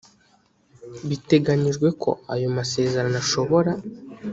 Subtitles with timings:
[1.09, 3.71] biteganyijwe ko ayo amasezerano ashobora